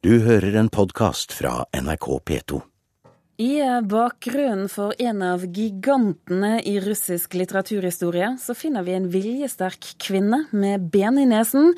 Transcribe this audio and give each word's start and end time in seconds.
Du 0.00 0.14
hører 0.24 0.54
en 0.56 0.70
podkast 0.72 1.34
fra 1.36 1.66
NRK 1.76 2.06
P2. 2.24 2.58
I 3.44 3.60
bakgrunnen 3.84 4.70
for 4.72 4.94
en 4.96 5.20
av 5.20 5.42
gigantene 5.44 6.54
i 6.64 6.78
russisk 6.80 7.36
litteraturhistorie, 7.36 8.30
så 8.40 8.56
finner 8.56 8.86
vi 8.86 8.94
en 8.96 9.10
viljesterk 9.12 9.90
kvinne 10.00 10.46
med 10.56 10.86
ben 10.88 11.20
i 11.20 11.26
nesen. 11.28 11.74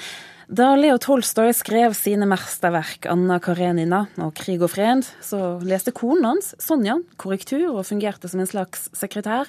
Da 0.51 0.73
Leo 0.75 0.97
Tolstoy 0.99 1.53
skrev 1.55 1.95
sine 1.95 2.27
mesterverk 2.27 3.07
'Anna 3.07 3.39
Karenina' 3.39 4.09
og 4.19 4.35
'Krig 4.35 4.63
og 4.63 4.73
fred', 4.75 5.07
så 5.23 5.63
leste 5.63 5.93
konen 5.95 6.25
hans, 6.25 6.55
Sonja, 6.59 6.99
korrektur 7.17 7.77
og 7.77 7.87
fungerte 7.87 8.29
som 8.29 8.41
en 8.41 8.51
slags 8.51 8.89
sekretær. 8.93 9.47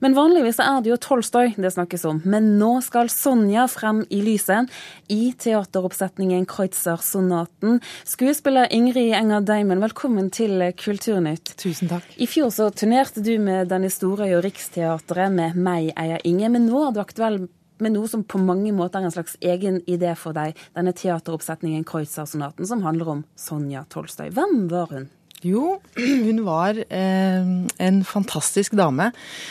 Men 0.00 0.14
vanligvis 0.14 0.60
er 0.60 0.82
det 0.82 0.92
jo 0.92 1.00
Tolstoy 1.00 1.54
det 1.56 1.72
snakkes 1.72 2.04
om. 2.04 2.20
Men 2.24 2.58
nå 2.58 2.82
skal 2.84 3.08
Sonja 3.08 3.66
frem 3.72 4.04
i 4.10 4.20
lyset 4.20 4.68
i 5.08 5.32
teateroppsetningen 5.32 6.44
'Kreutzer-sonaten'. 6.46 7.80
Skuespiller 8.04 8.68
Ingrid 8.70 9.14
Enger 9.14 9.40
Deimen, 9.40 9.80
velkommen 9.80 10.30
til 10.30 10.60
Kulturnytt. 10.76 11.56
Tusen 11.56 11.88
takk. 11.88 12.04
I 12.18 12.26
fjor 12.26 12.52
så 12.52 12.68
turnerte 12.70 13.24
du 13.24 13.38
med 13.38 13.68
Den 13.68 13.88
Storøy 13.88 14.36
og 14.36 14.44
Riksteatret 14.44 15.32
med 15.32 15.56
'Meg 15.56 15.92
eier 15.96 16.20
Inge', 16.22 16.50
men 16.50 16.68
nå 16.68 16.88
er 16.88 16.92
du 16.92 17.00
aktuell 17.00 17.48
med 17.82 17.96
noe 17.96 18.10
som 18.10 18.22
på 18.26 18.40
mange 18.42 18.72
måter 18.76 19.00
er 19.00 19.08
en 19.08 19.14
slags 19.14 19.36
egen 19.42 19.80
idé 19.90 20.14
for 20.18 20.36
deg, 20.36 20.58
denne 20.76 20.94
teateroppsetningen 20.96 21.86
Kreutzer-sonaten, 21.88 22.68
som 22.68 22.84
handler 22.86 23.16
om 23.16 23.26
Sonja 23.38 23.84
Tolstøy. 23.90 24.30
Hvem 24.34 24.66
var 24.72 24.90
hun? 24.94 25.10
Jo, 25.44 25.74
hun 26.26 26.40
var 26.46 26.78
eh, 26.88 27.48
en 27.84 27.98
fantastisk 28.08 28.76
dame 28.78 29.10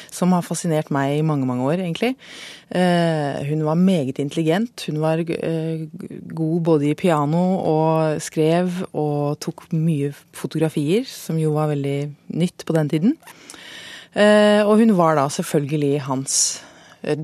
som 0.09 0.33
har 0.33 0.45
fascinert 0.45 0.89
meg 0.93 1.19
i 1.19 1.25
mange, 1.25 1.45
mange 1.45 1.67
år, 1.67 1.83
egentlig. 1.83 2.15
Eh, 2.73 3.43
hun 3.51 3.61
var 3.67 3.77
meget 3.77 4.17
intelligent. 4.23 4.87
Hun 4.89 4.97
var 5.03 5.21
eh, 5.21 5.85
god 6.33 6.57
både 6.65 6.89
i 6.89 6.97
piano 6.97 7.43
og 7.61 8.23
skrev 8.25 8.81
og 8.89 9.37
tok 9.43 9.67
mye 9.75 10.09
fotografier, 10.33 11.05
som 11.05 11.37
jo 11.37 11.53
var 11.59 11.69
veldig 11.75 11.97
nytt 12.41 12.65
på 12.65 12.77
den 12.79 12.89
tiden. 12.89 13.17
Eh, 14.17 14.61
og 14.65 14.79
hun 14.81 14.97
var 14.97 15.17
da 15.17 15.29
selvfølgelig 15.29 16.07
hans 16.09 16.63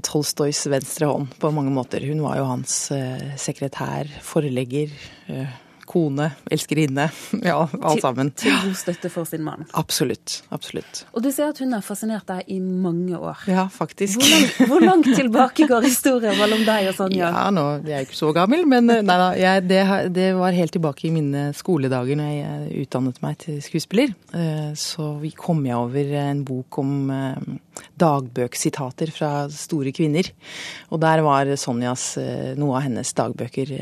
Tolstoys 0.03 0.66
venstre 0.72 1.08
hånd 1.08 1.33
på 1.39 1.52
mange 1.55 1.72
måter. 1.72 2.03
Hun 2.09 2.23
var 2.25 2.39
jo 2.39 2.47
hans 2.49 2.75
eh, 2.95 3.31
sekretær, 3.39 4.09
forlegger, 4.25 4.91
eh, 5.31 5.58
kone, 5.89 6.31
elskerinne. 6.51 7.09
Ja, 7.49 7.63
alt 7.81 8.03
sammen. 8.03 8.31
Til, 8.35 8.51
til 8.51 8.67
god 8.67 8.77
støtte 8.77 9.09
for 9.11 9.27
sin 9.27 9.41
mann. 9.45 9.65
Absolutt. 9.79 10.41
Absolutt. 10.53 11.03
Og 11.15 11.23
du 11.23 11.29
sier 11.33 11.53
at 11.53 11.59
hun 11.63 11.71
har 11.73 11.83
fascinert 11.85 12.27
deg 12.29 12.49
i 12.51 12.59
mange 12.59 13.17
år. 13.17 13.45
Ja, 13.49 13.65
faktisk. 13.71 14.19
Hvor 14.19 14.29
langt, 14.29 14.59
hvor 14.69 14.83
langt 14.83 15.09
tilbake 15.19 15.67
går 15.69 15.87
historien 15.87 16.37
mellom 16.37 16.65
deg 16.67 16.91
og 16.91 16.97
Sonja? 16.97 17.29
Ja, 17.31 17.45
nå, 17.53 17.65
Jeg 17.87 17.95
er 17.95 18.07
ikke 18.07 18.19
så 18.19 18.33
gammel, 18.35 18.65
men 18.69 18.89
nei 18.89 19.03
da. 19.07 19.29
Jeg, 19.39 19.65
det, 19.69 19.81
det, 20.15 20.27
var 20.37 20.57
helt 20.57 20.75
tilbake 20.75 21.07
i 21.07 21.13
mine 21.13 21.47
skoledager 21.57 22.19
når 22.19 22.33
jeg 22.33 22.83
utdannet 22.83 23.21
meg 23.23 23.39
til 23.45 23.61
skuespiller. 23.63 24.13
Så 24.77 25.09
kom 25.39 25.63
jeg 25.65 25.79
over 25.79 26.13
en 26.25 26.43
bok 26.47 26.81
om 26.81 26.91
dagbøksitater 27.99 29.13
fra 29.15 29.31
store 29.53 29.93
kvinner. 29.95 30.29
Og 30.91 31.01
der 31.01 31.23
var 31.25 31.49
Sonjas 31.59 32.11
noe 32.59 32.77
av 32.77 32.85
hennes 32.89 33.15
dagbøker. 33.17 33.73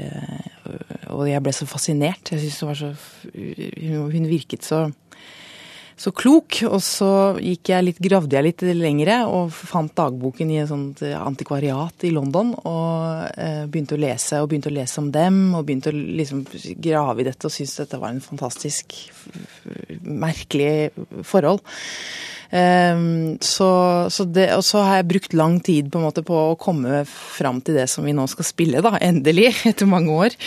Og 1.15 1.27
jeg 1.29 1.43
ble 1.43 1.53
så 1.55 1.67
fascinert. 1.69 2.33
Jeg 2.33 2.43
synes 2.43 2.59
hun, 2.61 2.71
var 2.71 2.79
så 2.81 2.93
Hun 4.17 4.31
virket 4.31 4.67
så 4.67 4.87
så 5.97 6.13
klok. 6.13 6.59
Og 6.69 6.79
så 6.85 7.09
gikk 7.41 7.71
jeg 7.73 7.87
litt, 7.87 8.01
gravde 8.03 8.37
jeg 8.37 8.45
litt 8.45 8.63
lengre 8.77 9.19
og 9.29 9.51
fant 9.51 9.93
dagboken 9.97 10.53
i 10.53 10.61
et 10.61 10.69
sånt 10.69 11.01
antikvariat 11.01 12.07
i 12.07 12.13
London. 12.13 12.53
Og 12.61 13.25
eh, 13.33 13.65
begynte 13.65 13.97
å 13.97 14.01
lese 14.01 14.41
og 14.41 14.51
begynte 14.51 14.71
å 14.71 14.77
lese 14.77 15.01
om 15.01 15.11
dem 15.13 15.41
og 15.57 15.65
begynte 15.67 15.93
å 15.93 15.97
liksom 15.97 16.45
grave 16.77 17.23
i 17.23 17.27
dette 17.27 17.49
og 17.49 17.53
syntes 17.53 17.81
dette 17.81 18.01
var 18.01 18.13
en 18.13 18.23
fantastisk 18.23 18.99
merkelig 20.05 20.91
forhold. 21.27 21.65
Um, 22.47 23.35
så, 23.43 24.07
så 24.07 24.23
det, 24.23 24.45
og 24.55 24.63
så 24.63 24.79
har 24.85 25.01
jeg 25.01 25.09
brukt 25.09 25.33
lang 25.35 25.57
tid 25.59 25.89
på, 25.91 25.99
måte 25.99 26.23
på 26.23 26.37
å 26.53 26.59
komme 26.59 27.01
fram 27.09 27.59
til 27.59 27.75
det 27.75 27.89
som 27.91 28.07
vi 28.07 28.13
nå 28.15 28.23
skal 28.31 28.47
spille, 28.47 28.83
da, 28.85 28.93
endelig, 29.03 29.49
etter 29.71 29.89
mange 29.89 30.15
år. 30.15 30.37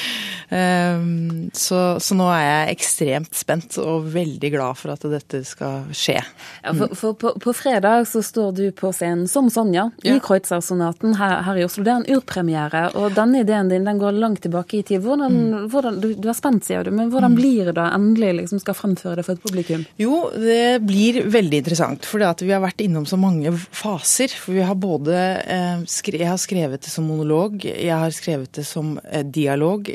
Um, 0.50 1.50
så, 1.54 2.00
så, 2.02 2.16
nå 2.18 2.26
er 2.34 2.42
jeg 2.42 2.76
ekstremt 2.76 3.36
spent 3.38 3.78
og 3.82 4.08
veldig 4.10 4.50
glad 4.52 4.78
for 4.80 4.94
at 4.94 5.06
dette 5.12 5.42
skal 5.46 5.88
skje. 5.96 6.18
Ja, 6.64 6.74
for, 6.74 6.94
for 6.98 7.18
på, 7.18 7.32
på, 7.42 7.54
fredag 7.56 8.08
så 8.10 8.22
står 8.24 8.52
du 8.58 8.64
på 8.76 8.92
scenen 8.94 9.28
som 9.30 9.50
Sonja 9.52 9.88
i 10.02 10.12
ja. 10.12 10.18
Kreutzer-sonaten 10.22 11.16
her, 11.20 11.40
her, 11.46 11.60
i 11.60 11.66
Oslo. 11.66 11.84
Det 11.86 11.94
er 11.94 12.02
en 12.02 12.18
urpremiere, 12.18 12.84
og 12.98 13.16
denne 13.16 13.44
ideen 13.44 13.70
din 13.70 13.86
den 13.86 14.00
går 14.00 14.18
langt 14.18 14.44
tilbake 14.46 14.80
i 14.80 14.84
tid. 14.86 15.02
Hvordan, 15.04 15.36
mm. 15.36 15.68
hvordan 15.72 16.00
du, 16.02 16.10
du, 16.14 16.30
er 16.30 16.38
spent, 16.38 16.66
sier 16.66 16.86
du, 16.86 16.92
men 16.94 17.12
hvordan 17.12 17.34
mm. 17.34 17.40
blir 17.40 17.72
det 17.74 17.88
endelig 18.00 18.34
liksom 18.42 18.62
skal 18.62 18.78
fremføre 18.78 19.20
det 19.20 19.26
for 19.26 19.38
et 19.38 19.44
publikum? 19.44 19.86
Jo, 20.00 20.22
det 20.34 20.80
blir 20.86 21.22
veldig 21.30 21.62
interessant 21.64 21.80
interessant, 21.80 22.06
for 22.06 22.46
vi 22.46 22.54
har 22.54 22.62
vært 22.62 22.82
innom 22.84 23.06
så 23.06 23.18
mange 23.20 23.52
faser. 23.54 24.32
For 24.34 24.54
vi 24.56 24.64
har 24.66 24.76
både 24.78 25.16
eh, 25.44 25.84
Jeg 26.10 26.28
har 26.28 26.38
skrevet 26.40 26.82
det 26.82 26.90
som 26.90 27.06
monolog, 27.06 27.64
jeg 27.64 27.96
har 27.96 28.10
skrevet 28.10 28.52
det 28.52 28.66
som 28.66 28.98
eh, 29.04 29.24
dialog. 29.24 29.88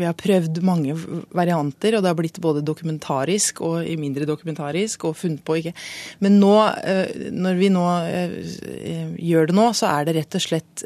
Vi 0.00 0.08
har 0.08 0.16
prøvd 0.18 0.60
mange 0.66 0.96
varianter, 1.36 1.96
og 1.96 2.04
det 2.04 2.10
har 2.10 2.18
blitt 2.18 2.40
både 2.42 2.64
dokumentarisk 2.66 3.60
og 3.66 3.84
mindre 4.00 4.28
dokumentarisk, 4.28 5.04
og 5.08 5.18
funnet 5.20 5.44
på 5.44 5.58
ikke 5.60 5.74
Men 6.24 6.38
nå, 6.40 6.54
eh, 6.84 7.28
når 7.32 7.60
vi 7.60 7.70
nå 7.72 7.86
gjør 9.20 9.50
det 9.50 9.56
nå, 9.56 9.68
så 9.76 9.92
er 9.92 10.08
det 10.08 10.16
rett 10.16 10.38
og 10.38 10.44
slett 10.44 10.84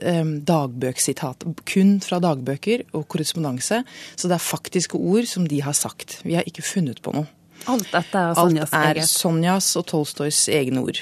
dagbøksitat. 0.51 1.47
Kun 1.69 1.97
fra 2.05 2.21
dagbøker 2.23 2.85
og 2.93 3.07
korrespondanse. 3.11 3.83
Så 4.17 4.29
det 4.29 4.37
er 4.37 4.45
faktiske 4.45 4.99
ord 4.99 5.29
som 5.31 5.49
de 5.49 5.63
har 5.65 5.77
sagt. 5.77 6.21
Vi 6.25 6.37
har 6.39 6.47
ikke 6.49 6.67
funnet 6.67 7.03
på 7.05 7.15
noe. 7.15 7.29
Alt 7.71 7.91
dette 7.93 8.21
er 8.21 8.37
Sonjas 8.37 8.73
eget? 8.73 8.79
Alt 8.81 9.03
er 9.03 9.11
Sonjas 9.11 9.71
og 9.81 9.87
Tolstoys 9.91 10.45
egne 10.53 10.85
ord. 10.85 11.01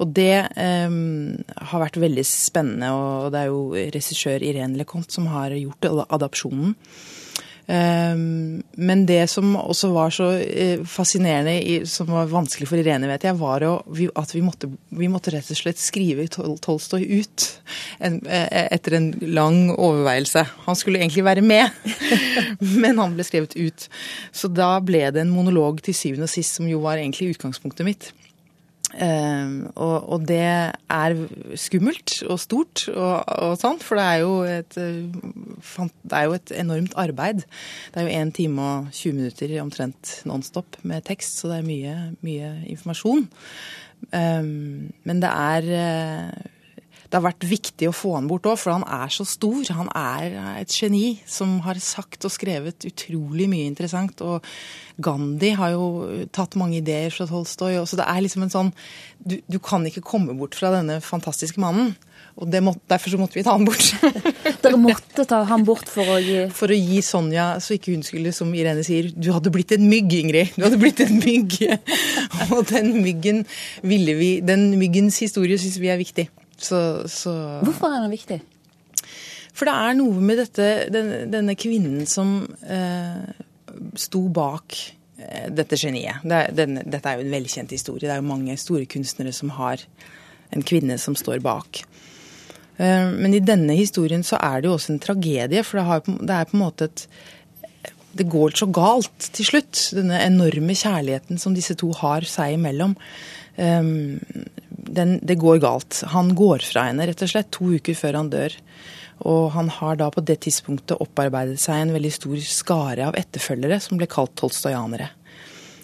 Og 0.00 0.12
det 0.16 0.48
um, 0.56 1.36
har 1.70 1.82
vært 1.84 2.00
veldig 2.00 2.24
spennende, 2.26 2.90
og 2.90 3.32
det 3.34 3.42
er 3.42 3.50
jo 3.52 3.90
regissør 3.94 4.44
Irene 4.44 4.80
Leconte 4.80 5.14
som 5.14 5.28
har 5.30 5.54
gjort 5.54 5.90
adopsjonen. 6.08 6.74
Um, 7.66 8.62
men 8.74 9.04
det 9.06 9.28
som 9.30 9.52
også 9.56 9.92
var 9.94 10.10
så 10.10 10.26
uh, 10.34 10.82
fascinerende, 10.88 11.86
som 11.86 12.10
var 12.10 12.30
vanskelig 12.32 12.66
for 12.68 12.80
Irene, 12.80 13.06
vet 13.12 13.26
jeg, 13.28 13.38
var 13.38 13.62
at 13.62 14.34
vi 14.34 14.42
måtte, 14.42 14.70
vi 14.90 15.10
måtte, 15.10 15.30
rett 15.34 15.52
og 15.54 15.60
slett 15.60 15.78
skrive 15.78 16.26
Tolstoy 16.26 17.06
ut 17.06 17.46
uh, 18.02 18.18
etter 18.26 18.98
en 18.98 19.12
lang 19.30 19.60
overveielse. 19.76 20.44
Han 20.66 20.78
skulle 20.78 21.02
egentlig 21.04 21.26
være 21.28 21.46
med, 21.46 21.70
men 22.82 22.98
han 22.98 23.14
ble 23.14 23.26
skrevet 23.26 23.54
ut. 23.56 23.86
Så 24.34 24.50
da 24.50 24.74
ble 24.82 25.06
det 25.14 25.22
en 25.22 25.34
monolog 25.34 25.84
til 25.86 25.96
syvende 25.96 26.26
og 26.26 26.34
sist, 26.34 26.58
som 26.58 26.66
jo 26.70 26.82
var 26.82 26.98
egentlig 26.98 27.36
utgangspunktet 27.36 27.86
mitt. 27.86 28.10
Uh, 28.92 29.72
og, 29.72 30.08
og, 30.12 30.24
det 30.28 30.42
er 30.44 31.14
skummelt 31.56 32.18
og 32.28 32.36
stort 32.42 32.84
og, 32.92 33.22
og 33.24 33.54
sånn, 33.56 33.78
for 33.80 33.96
det 33.96 34.04
er, 34.04 34.18
jo 34.20 34.34
et, 34.44 34.76
eh, 34.76 35.86
det 36.04 36.18
er 36.18 36.26
jo 36.28 36.36
et 36.36 36.52
enormt 36.60 36.96
arbeid. 37.00 37.46
Det 37.94 38.02
er 38.02 38.08
jo 38.08 38.18
1 38.20 38.34
time 38.36 38.66
og 38.66 38.90
20 38.92 39.16
minutter 39.16 39.54
omtrent 39.62 40.18
nonstop 40.28 40.76
med 40.84 41.06
tekst, 41.08 41.40
så 41.40 41.48
det 41.52 41.62
er 41.62 41.70
mye, 41.70 41.96
mye 42.26 42.52
informasjon. 42.74 43.24
Um, 44.12 44.90
men 45.06 45.22
det 45.22 45.30
er 45.30 45.68
uh, 45.72 46.51
det 47.12 47.18
har 47.18 47.26
vært 47.26 47.44
viktig 47.44 47.90
å 47.90 47.92
få 47.92 48.14
han 48.16 48.28
bort 48.30 48.46
òg, 48.48 48.56
for 48.56 48.72
han 48.72 48.86
er 48.88 49.10
så 49.12 49.26
stor. 49.28 49.66
Han 49.76 49.90
er 49.92 50.32
et 50.62 50.72
geni 50.72 51.18
som 51.28 51.58
har 51.66 51.76
sagt 51.84 52.24
og 52.24 52.32
skrevet 52.32 52.86
utrolig 52.88 53.50
mye 53.52 53.66
interessant. 53.68 54.22
Og 54.24 54.40
Gandhi 55.04 55.50
har 55.58 55.74
jo 55.74 56.24
tatt 56.32 56.56
mange 56.56 56.78
ideer 56.80 57.12
fra 57.12 57.26
Tolstoy. 57.28 57.76
Så 57.84 58.00
det 58.00 58.08
er 58.08 58.24
liksom 58.24 58.46
en 58.46 58.54
sånn 58.54 58.72
Du, 59.22 59.36
du 59.46 59.60
kan 59.62 59.84
ikke 59.86 60.00
komme 60.02 60.34
bort 60.34 60.56
fra 60.58 60.72
denne 60.72 60.96
fantastiske 61.04 61.60
mannen. 61.60 61.92
Og 62.40 62.48
måtte, 62.64 62.80
derfor 62.88 63.12
så 63.12 63.20
måtte 63.20 63.36
vi 63.36 63.44
ta 63.44 63.58
han 63.58 63.68
bort. 63.68 63.92
Dere 64.64 64.80
måtte 64.80 65.28
ta 65.28 65.42
han 65.52 65.66
bort 65.68 65.92
for 65.92 66.16
å 66.16 66.16
gi 66.16 66.46
For 66.56 66.72
å 66.72 66.78
gi 66.80 67.02
Sonja, 67.04 67.58
så 67.60 67.76
ikke 67.76 67.92
hun 67.92 68.06
skulle, 68.06 68.32
som 68.32 68.50
Irene 68.56 68.82
sier, 68.86 69.12
du 69.12 69.34
hadde 69.36 69.52
blitt 69.52 69.76
en 69.76 69.84
mygg, 69.84 70.16
Ingrid. 70.16 70.56
Du 70.56 70.64
hadde 70.64 70.80
blitt 70.80 71.04
en 71.04 71.18
mygg. 71.20 71.60
og 72.54 72.64
den 72.72 72.94
myggen 73.04 73.44
ville 73.84 74.16
vi 74.16 74.38
Den 74.40 74.70
myggens 74.80 75.20
historie 75.20 75.60
syns 75.60 75.76
vi 75.82 75.92
er 75.92 76.00
viktig. 76.00 76.30
Så, 76.62 76.80
så... 77.10 77.34
Hvorfor 77.66 77.90
er 77.90 78.04
den 78.04 78.12
viktig? 78.14 78.40
For 79.52 79.68
det 79.68 79.74
er 79.76 79.96
noe 79.98 80.24
med 80.24 80.40
dette, 80.40 80.68
denne, 80.92 81.22
denne 81.30 81.56
kvinnen 81.58 82.06
som 82.08 82.40
eh, 82.64 83.22
sto 84.00 84.24
bak 84.32 84.78
eh, 85.20 85.48
dette 85.52 85.76
geniet. 85.76 86.24
Det 86.24 86.38
er, 86.38 86.56
denne, 86.56 86.84
dette 86.88 87.10
er 87.10 87.20
jo 87.20 87.26
en 87.26 87.34
velkjent 87.36 87.74
historie. 87.74 88.06
Det 88.06 88.14
er 88.14 88.22
jo 88.22 88.30
mange 88.30 88.56
store 88.60 88.88
kunstnere 88.88 89.34
som 89.36 89.52
har 89.58 89.84
en 90.52 90.64
kvinne 90.64 90.96
som 91.00 91.16
står 91.18 91.42
bak. 91.44 91.82
Eh, 92.78 93.12
men 93.12 93.36
i 93.36 93.44
denne 93.44 93.76
historien 93.76 94.24
så 94.24 94.40
er 94.40 94.62
det 94.62 94.70
jo 94.70 94.78
også 94.78 94.94
en 94.94 95.04
tragedie, 95.04 95.64
for 95.66 95.80
det, 95.80 95.86
har, 95.90 96.04
det 96.08 96.38
er 96.38 96.48
på 96.48 96.58
en 96.58 96.64
måte 96.64 96.90
et 96.90 97.06
det 98.12 98.26
går 98.28 98.52
så 98.56 98.66
galt 98.68 99.30
til 99.32 99.46
slutt. 99.48 99.78
Denne 99.96 100.18
enorme 100.20 100.74
kjærligheten 100.76 101.40
som 101.40 101.54
disse 101.56 101.72
to 101.80 101.92
har 101.96 102.26
seg 102.28 102.58
imellom. 102.58 102.92
Um, 103.56 104.20
den, 104.92 105.16
det 105.22 105.40
går 105.40 105.62
galt. 105.62 106.02
Han 106.12 106.34
går 106.38 106.64
fra 106.66 106.86
henne 106.88 107.06
rett 107.08 107.24
og 107.24 107.32
slett 107.32 107.52
to 107.54 107.72
uker 107.76 107.96
før 107.98 108.20
han 108.20 108.32
dør. 108.32 108.56
Og 109.28 109.52
han 109.54 109.68
har 109.70 109.98
da 110.00 110.10
på 110.10 110.24
det 110.26 110.40
tidspunktet 110.46 111.00
opparbeidet 111.02 111.60
seg 111.62 111.80
en 111.80 111.94
veldig 111.94 112.12
stor 112.14 112.38
skare 112.46 113.08
av 113.10 113.18
etterfølgere 113.18 113.78
som 113.82 114.00
ble 114.00 114.08
kalt 114.10 114.34
tolstojanere. 114.40 115.08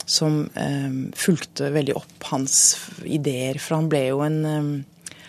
Som 0.09 0.47
eh, 0.59 0.95
fulgte 1.19 1.71
veldig 1.75 1.97
opp 2.01 2.31
hans 2.33 2.79
ideer, 3.05 3.61
for 3.63 3.79
han 3.79 3.91
ble 3.93 4.07
jo 4.09 4.23
en 4.27 4.39
eh, 4.49 4.71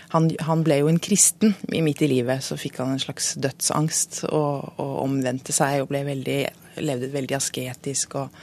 han, 0.10 0.26
han, 0.42 0.64
ble 0.66 0.80
jo 0.80 0.88
en 0.90 0.98
kristen 0.98 1.52
midt 1.70 2.02
i 2.02 2.10
livet. 2.10 2.42
Så 2.42 2.58
fikk 2.58 2.80
han 2.82 2.96
en 2.96 3.02
slags 3.02 3.36
dødsangst 3.38 4.24
og, 4.32 4.72
og 4.82 4.96
omvendte 5.04 5.54
seg 5.54 5.84
og 5.84 5.92
ble 5.92 6.02
veldig, 6.08 6.40
levde 6.82 7.12
veldig 7.14 7.38
asketisk. 7.38 8.18
og 8.18 8.34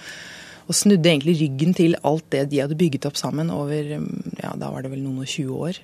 og 0.67 0.75
snudde 0.75 1.11
egentlig 1.11 1.37
ryggen 1.41 1.75
til 1.79 1.97
alt 2.07 2.27
det 2.35 2.47
de 2.51 2.63
hadde 2.65 2.79
bygget 2.79 3.07
opp 3.09 3.19
sammen 3.21 3.53
over 3.55 3.93
ja, 3.95 4.53
da 4.59 4.71
var 4.73 4.83
det 4.83 4.93
vel 4.93 5.05
noen 5.05 5.23
og 5.23 5.31
20 5.31 5.67
år 5.69 5.83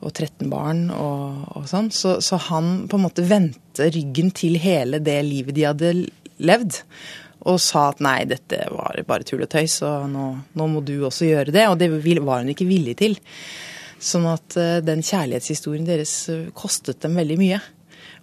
og 0.00 0.12
13 0.14 0.48
barn 0.50 0.86
og, 0.94 1.40
og 1.58 1.66
sånn. 1.68 1.90
Så, 1.92 2.18
så, 2.24 2.38
han 2.48 2.86
på 2.90 2.98
en 2.98 3.04
måte 3.04 3.24
vendte 3.28 3.90
ryggen 3.92 4.30
til 4.36 4.56
hele 4.60 5.00
det 5.04 5.18
livet 5.26 5.56
de 5.56 5.66
hadde 5.68 5.90
levd. 6.40 6.80
Og 7.50 7.56
sa 7.62 7.86
at 7.90 8.00
nei, 8.04 8.18
dette 8.28 8.66
var 8.72 8.98
bare 9.08 9.24
tull 9.28 9.44
og 9.44 9.50
tøys, 9.52 9.78
og 9.86 10.08
nå, 10.12 10.26
nå 10.56 10.68
må 10.68 10.82
du 10.84 10.98
også 11.08 11.28
gjøre 11.28 11.54
det. 11.54 11.66
Og 11.72 11.78
det 11.80 11.88
var 12.20 12.42
hun 12.42 12.52
ikke 12.52 12.68
villig 12.68 12.98
til. 13.00 13.16
Sånn 14.00 14.26
at 14.28 14.56
uh, 14.56 14.80
den 14.84 15.04
kjærlighetshistorien 15.04 15.88
deres 15.88 16.14
uh, 16.32 16.48
kostet 16.56 17.00
dem 17.04 17.16
veldig 17.20 17.38
mye. 17.40 17.60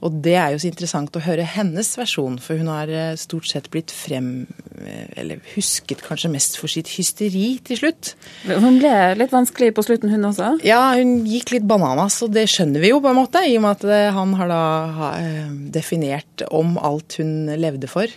Og 0.06 0.20
det 0.24 0.36
er 0.38 0.54
jo 0.54 0.62
så 0.62 0.70
interessant 0.70 1.16
å 1.18 1.24
høre 1.26 1.46
hennes 1.56 1.90
versjon, 1.98 2.38
for 2.42 2.60
hun 2.60 2.70
har 2.72 2.92
eh, 2.92 3.16
stort 3.20 3.48
sett 3.50 3.70
blitt 3.74 3.94
frem 3.94 4.46
eh, 4.78 5.08
Eller 5.18 5.42
husket 5.56 6.04
kanskje 6.06 6.32
mest 6.34 6.58
for 6.60 6.72
sitt 6.72 6.92
hysteri 6.94 7.58
til 7.66 7.82
slutt. 7.82 8.14
Hun 8.46 8.80
ble 8.82 8.94
litt 9.18 9.34
vanskelig 9.34 9.74
på 9.78 9.86
slutten, 9.88 10.14
hun 10.14 10.30
også? 10.30 10.54
Ja, 10.68 10.82
hun 10.98 11.26
gikk 11.30 11.56
litt 11.56 11.68
bananas, 11.70 12.20
og 12.26 12.34
det 12.36 12.48
skjønner 12.52 12.84
vi 12.84 12.94
jo 12.94 13.02
på 13.04 13.12
en 13.12 13.20
måte. 13.20 13.42
I 13.48 13.58
og 13.58 13.66
med 13.66 13.78
at 13.80 13.88
eh, 13.90 14.10
han 14.18 14.36
har 14.38 14.52
da 14.54 14.64
definert 15.74 16.46
om 16.54 16.76
alt 16.82 17.18
hun 17.22 17.50
levde 17.58 17.90
for, 17.90 18.12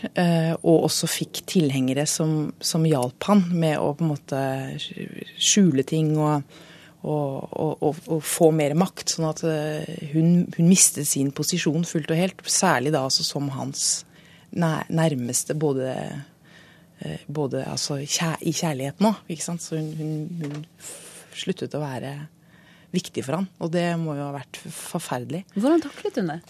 og 0.61 0.87
også 0.89 1.09
fikk 1.11 1.43
tilhengere 1.49 2.07
som, 2.09 2.51
som 2.61 2.85
hjalp 2.87 3.25
han 3.29 3.45
med 3.53 3.79
å 3.81 3.93
på 3.97 4.05
en 4.05 4.13
måte 4.13 4.41
skjule 5.41 5.85
ting 5.89 6.13
og 6.19 6.45
og, 7.01 7.53
og, 7.57 8.01
og, 8.07 8.19
få 8.25 8.51
mer 8.55 8.75
makt. 8.79 9.15
Sånn 9.15 9.29
at 9.31 9.43
eh, 9.49 10.09
hun, 10.13 10.45
hun, 10.57 10.69
mistet 10.69 11.09
sin 11.09 11.33
posisjon 11.37 11.87
fullt 11.89 12.13
og 12.13 12.21
helt. 12.21 12.43
Særlig 12.45 12.93
da 12.95 13.05
altså 13.07 13.25
som 13.27 13.49
hans 13.55 14.05
nærmeste, 14.51 15.55
både, 15.55 15.95
eh, 17.01 17.25
både 17.29 17.65
altså, 17.71 18.01
i 18.03 18.53
kjærligheten 18.53 19.09
òg, 19.09 19.23
Ikke 19.31 19.47
sant? 19.47 19.65
Så 19.65 19.79
hun, 19.79 19.93
hun, 19.99 20.29
hun, 20.43 20.67
sluttet 21.41 21.77
å 21.79 21.83
være 21.83 22.15
viktig 22.93 23.25
for 23.25 23.39
han. 23.39 23.49
Og 23.63 23.71
det 23.73 23.87
må 24.01 24.19
jo 24.19 24.27
ha 24.27 24.35
vært 24.35 24.61
forferdelig. 24.75 25.45
Hvordan 25.57 25.85
taklet 25.87 26.21
hun 26.21 26.33
det? 26.35 26.41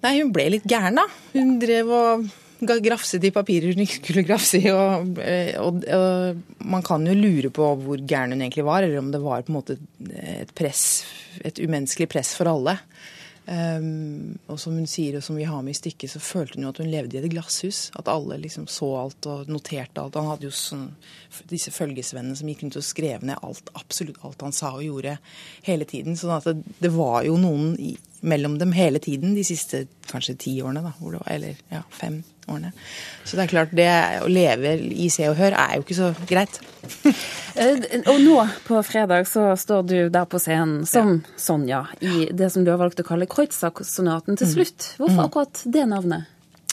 Nei, 0.00 0.14
hun 0.16 0.30
ble 0.32 0.46
litt 0.56 0.64
gæren, 0.68 0.96
da. 0.96 1.04
Hun 1.34 1.58
drev 1.60 1.92
og 1.92 2.30
grafset 2.66 3.24
i 3.24 3.32
papirer 3.34 3.72
hun 3.72 3.84
ikke 3.84 4.00
skulle 4.00 4.26
grafse 4.28 4.60
i. 4.60 4.70
Og, 4.72 5.18
eh, 5.22 5.54
og, 5.60 5.84
og, 5.86 6.42
man 6.64 6.84
kan 6.86 7.06
jo 7.06 7.16
lure 7.16 7.50
på 7.50 7.70
hvor 7.84 8.02
gæren 8.02 8.34
hun 8.34 8.42
egentlig 8.42 8.66
var, 8.66 8.82
eller 8.82 8.98
om 8.98 9.10
det 9.12 9.22
var 9.22 9.42
på 9.42 9.52
en 9.52 9.58
måte 9.60 9.78
et 10.20 10.52
press, 10.54 11.04
et 11.44 11.58
umenneskelig 11.58 12.10
press 12.10 12.34
for 12.36 12.50
alle. 12.50 12.78
Um, 13.50 14.36
og 14.46 14.60
som 14.62 14.76
hun 14.78 14.86
sier, 14.86 15.16
og 15.18 15.24
som 15.26 15.34
vi 15.34 15.46
har 15.48 15.62
med 15.64 15.74
i 15.74 15.78
stykket, 15.78 16.12
så 16.12 16.20
følte 16.22 16.54
hun 16.54 16.68
jo 16.68 16.70
at 16.70 16.78
hun 16.78 16.90
levde 16.92 17.16
i 17.16 17.20
et 17.22 17.32
glasshus. 17.32 17.88
At 17.98 18.10
alle 18.12 18.38
liksom 18.38 18.68
så 18.70 18.90
alt 19.00 19.26
og 19.26 19.50
noterte 19.50 20.02
alt. 20.02 20.18
Han 20.20 20.28
hadde 20.30 20.46
jo 20.46 20.54
sånn, 20.54 20.84
disse 21.50 21.72
følgesvennene 21.74 22.38
som 22.38 22.50
gikk 22.50 22.62
rundt 22.62 22.78
og 22.78 22.86
skrev 22.86 23.24
ned 23.26 23.42
alt, 23.42 23.72
absolutt 23.74 24.20
alt 24.26 24.44
han 24.46 24.54
sa 24.54 24.74
og 24.76 24.86
gjorde 24.86 25.16
hele 25.66 25.88
tiden. 25.88 26.18
sånn 26.20 26.36
at 26.36 26.46
det, 26.46 26.76
det 26.78 26.92
var 26.94 27.24
jo 27.26 27.40
noen 27.40 27.74
i, 27.82 27.96
mellom 28.20 28.58
dem 28.60 28.76
hele 28.76 29.02
tiden 29.02 29.34
de 29.34 29.46
siste 29.46 29.86
kanskje 30.10 30.36
ti 30.40 30.52
årene, 30.62 30.82
da, 30.84 30.92
var, 30.98 31.20
eller 31.30 31.58
ja, 31.72 31.82
fem 31.94 32.20
årene. 32.50 32.72
Så 33.24 33.38
det 33.38 33.44
er 33.44 33.52
klart, 33.52 33.74
det 33.76 33.90
å 34.24 34.30
leve 34.30 34.74
i 34.76 35.08
Se 35.12 35.28
og 35.30 35.38
Hør 35.38 35.54
er 35.54 35.76
jo 35.76 35.86
ikke 35.86 36.00
så 36.02 36.14
greit. 36.30 36.60
Eh, 37.60 37.80
og 38.06 38.20
nå 38.22 38.36
på 38.62 38.78
fredag 38.86 39.24
så 39.26 39.48
står 39.58 39.80
du 39.82 39.94
der 40.14 40.26
på 40.30 40.38
scenen 40.38 40.84
som 40.86 41.16
ja. 41.16 41.32
Sonja 41.42 41.80
i 41.98 42.28
det 42.30 42.46
som 42.54 42.62
du 42.62 42.70
har 42.70 42.78
valgt 42.78 43.02
å 43.02 43.04
kalle 43.04 43.26
Kreutzer-sonaten 43.28 44.38
til 44.38 44.46
mm. 44.46 44.52
slutt. 44.52 44.86
Hvorfor 45.00 45.16
mm. 45.16 45.24
akkurat 45.24 45.62
det 45.74 45.82
navnet? 45.90 46.28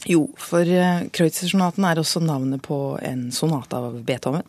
Jo, 0.06 0.28
for 0.38 0.69
eh, 0.69 1.07
Kreutzer-sonaten 1.10 1.88
er 1.89 1.98
også 1.98 2.22
navnet 2.22 2.62
på 2.63 2.78
en 3.01 3.25
sonate 3.34 3.81
av 3.81 3.98
Beethoven. 4.06 4.45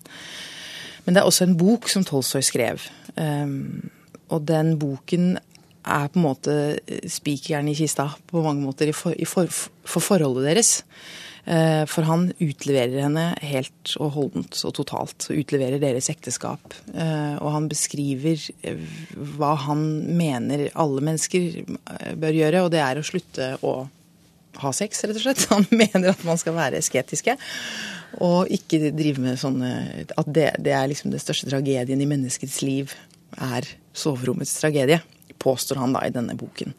Men 1.07 1.17
det 1.17 1.23
er 1.23 1.33
også 1.33 1.49
en 1.49 1.57
bok 1.57 1.89
som 1.89 2.05
Tolstoy 2.05 2.45
skrev. 2.45 2.85
Um, 3.17 3.89
og 4.29 4.45
den 4.45 4.75
boken 4.79 5.39
er 5.89 6.11
på 6.13 6.21
en 6.21 6.27
måte 6.27 6.59
spikeren 7.11 7.71
i 7.71 7.77
kista 7.79 8.11
på 8.29 8.45
mange 8.45 8.65
måter 8.65 8.93
for, 8.97 9.17
for, 9.29 9.51
for 9.89 10.05
forholdet 10.05 10.51
deres. 10.51 10.77
Eh, 11.49 11.85
for 11.89 12.05
han 12.05 12.27
utleverer 12.45 13.07
henne 13.07 13.31
helt 13.41 13.95
og 13.97 14.13
holdent 14.19 14.59
og 14.69 14.75
totalt. 14.77 15.31
og 15.31 15.41
Utleverer 15.41 15.81
deres 15.81 16.11
ekteskap. 16.13 16.77
Eh, 16.93 17.37
og 17.41 17.55
han 17.55 17.69
beskriver 17.71 18.43
eh, 18.69 18.83
hva 19.39 19.55
han 19.65 19.87
mener 20.19 20.67
alle 20.75 21.05
mennesker 21.09 21.63
bør 22.21 22.37
gjøre, 22.37 22.65
og 22.67 22.75
det 22.75 22.83
er 22.85 23.01
å 23.01 23.07
slutte 23.07 23.55
å 23.65 23.79
ha 24.59 24.73
sex, 24.75 25.05
rett 25.07 25.17
og 25.17 25.23
slett. 25.23 25.45
Han 25.55 25.67
mener 25.71 26.11
at 26.11 26.23
man 26.27 26.39
skal 26.41 26.57
være 26.57 26.81
esketiske. 26.83 27.37
Og 28.25 28.49
ikke 28.51 28.89
drive 28.97 29.21
med 29.23 29.37
sånne 29.39 29.69
At 30.19 30.31
det, 30.33 30.49
det 30.65 30.73
er 30.73 30.89
liksom 30.89 31.13
den 31.13 31.21
største 31.23 31.47
tragedien 31.47 32.01
i 32.01 32.09
menneskets 32.09 32.57
liv, 32.65 32.95
er 33.39 33.69
soverommets 33.95 34.57
tragedie 34.59 34.99
påstår 35.39 35.81
han 35.83 35.97
da 35.97 36.05
i 36.07 36.13
denne 36.15 36.37
boken. 36.39 36.75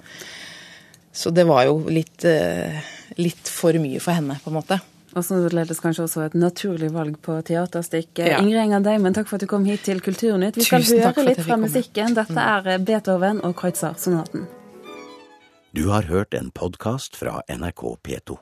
Så 1.11 1.33
det 1.35 1.43
var 1.49 1.65
jo 1.67 1.81
litt, 1.89 2.23
eh, 2.25 2.79
litt 3.17 3.49
for 3.49 3.73
mye 3.73 3.99
for 3.99 4.15
henne, 4.15 4.37
på 4.43 4.51
en 4.51 4.59
måte. 4.59 4.79
Og 5.17 5.25
således 5.25 5.81
kanskje 5.81 6.05
også 6.05 6.25
et 6.27 6.35
naturlig 6.37 6.91
valg 6.93 7.17
på 7.25 7.39
teaterstykket. 7.47 8.27
Ja. 8.29 8.41
Ingrid 8.43 8.61
Enger 8.61 8.83
Deimen, 8.85 9.15
takk 9.17 9.27
for 9.27 9.39
at 9.39 9.45
du 9.45 9.49
kom 9.49 9.65
hit 9.65 9.87
til 9.87 10.03
Kulturnytt. 10.05 10.59
Vi 10.59 10.67
skal 10.67 10.85
Tusen 10.85 11.01
høre 11.01 11.25
litt 11.31 11.41
fra 11.41 11.57
musikken. 11.57 12.13
Dette 12.17 12.37
mm. 12.37 12.43
er 12.45 12.85
Beethoven 12.85 13.41
og 13.43 13.55
Kreutzer-sonaten. 13.57 14.45
Du 15.73 15.89
har 15.89 16.05
hørt 16.09 16.33
en 16.37 16.51
podkast 16.53 17.17
fra 17.17 17.41
NRK 17.49 17.83
P2. 18.05 18.37